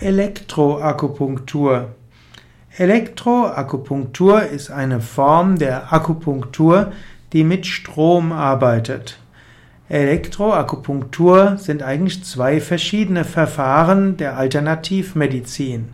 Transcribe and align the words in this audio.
Elektroakupunktur. 0.00 1.88
Elektroakupunktur 2.76 4.42
ist 4.42 4.70
eine 4.70 5.00
Form 5.00 5.58
der 5.58 5.92
Akupunktur, 5.92 6.92
die 7.32 7.42
mit 7.42 7.66
Strom 7.66 8.30
arbeitet. 8.30 9.18
Elektroakupunktur 9.88 11.56
sind 11.56 11.82
eigentlich 11.82 12.22
zwei 12.22 12.60
verschiedene 12.60 13.24
Verfahren 13.24 14.16
der 14.16 14.36
Alternativmedizin. 14.36 15.88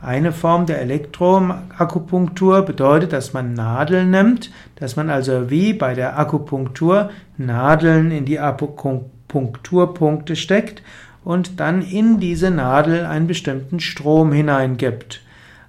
Eine 0.00 0.32
Form 0.32 0.64
der 0.64 0.80
Elektroakupunktur 0.80 2.62
bedeutet, 2.62 3.12
dass 3.12 3.34
man 3.34 3.52
Nadeln 3.52 4.12
nimmt, 4.12 4.50
dass 4.76 4.96
man 4.96 5.10
also 5.10 5.50
wie 5.50 5.74
bei 5.74 5.92
der 5.92 6.18
Akupunktur 6.18 7.10
Nadeln 7.36 8.12
in 8.12 8.24
die 8.24 8.40
Akupunkturpunkte 8.40 10.36
steckt 10.36 10.82
und 11.26 11.58
dann 11.58 11.82
in 11.82 12.20
diese 12.20 12.52
Nadel 12.52 13.04
einen 13.04 13.26
bestimmten 13.26 13.80
Strom 13.80 14.30
hineingibt. 14.30 15.22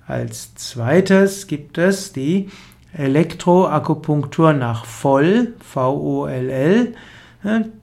Als 0.06 0.54
zweites 0.54 1.48
gibt 1.48 1.80
es 1.80 2.14
die 2.14 2.50
Elektroakupunktur 2.94 4.54
nach 4.54 4.86
Voll, 4.86 5.56
V-O-L-L. 5.60 6.94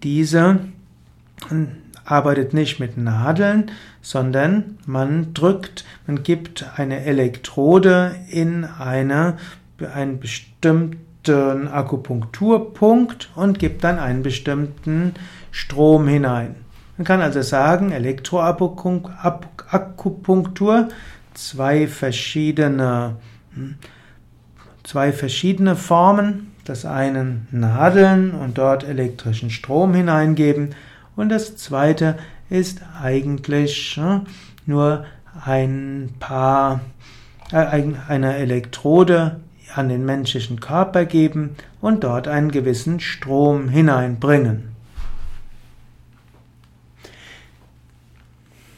Diese 0.04 0.60
arbeitet 2.04 2.54
nicht 2.54 2.78
mit 2.78 2.96
Nadeln, 2.96 3.72
sondern 4.00 4.78
man 4.86 5.34
drückt, 5.34 5.84
man 6.06 6.22
gibt 6.22 6.64
eine 6.76 7.04
Elektrode 7.04 8.14
in 8.30 8.64
eine, 8.64 9.36
einen 9.92 10.20
bestimmten 10.20 11.66
Akupunkturpunkt 11.66 13.32
und 13.34 13.58
gibt 13.58 13.82
dann 13.82 13.98
einen 13.98 14.22
bestimmten 14.22 15.14
Strom 15.50 16.06
hinein. 16.06 16.63
Man 16.96 17.04
kann 17.04 17.20
also 17.20 17.42
sagen, 17.42 17.90
Elektroakupunktur, 17.90 20.88
zwei 21.34 21.88
verschiedene, 21.88 23.16
hm, 23.54 23.74
zwei 24.84 25.12
verschiedene 25.12 25.76
Formen. 25.76 26.52
Das 26.64 26.86
eine 26.86 27.40
Nadeln 27.50 28.30
und 28.30 28.58
dort 28.58 28.84
elektrischen 28.84 29.50
Strom 29.50 29.92
hineingeben. 29.92 30.76
Und 31.16 31.28
das 31.28 31.56
zweite 31.56 32.16
ist 32.48 32.80
eigentlich 33.02 33.96
hm, 33.96 34.26
nur 34.64 35.04
ein 35.44 36.10
paar, 36.20 36.80
äh, 37.50 37.82
eine 38.08 38.36
Elektrode 38.36 39.40
an 39.74 39.88
den 39.88 40.04
menschlichen 40.04 40.60
Körper 40.60 41.04
geben 41.04 41.56
und 41.80 42.04
dort 42.04 42.28
einen 42.28 42.52
gewissen 42.52 43.00
Strom 43.00 43.68
hineinbringen. 43.68 44.73